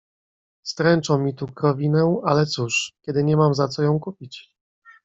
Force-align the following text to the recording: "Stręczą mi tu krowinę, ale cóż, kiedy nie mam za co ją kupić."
"Stręczą 0.63 1.17
mi 1.19 1.35
tu 1.35 1.47
krowinę, 1.47 2.15
ale 2.25 2.45
cóż, 2.45 2.93
kiedy 3.01 3.23
nie 3.23 3.37
mam 3.37 3.53
za 3.53 3.67
co 3.67 3.83
ją 3.83 3.99
kupić." 3.99 4.53